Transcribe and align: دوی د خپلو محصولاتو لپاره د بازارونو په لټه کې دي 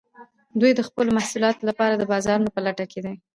دوی 0.59 0.71
د 0.75 0.81
خپلو 0.87 1.09
محصولاتو 1.17 1.67
لپاره 1.69 1.93
د 1.97 2.03
بازارونو 2.11 2.49
په 2.55 2.59
لټه 2.65 2.85
کې 2.91 2.99
دي 3.05 3.13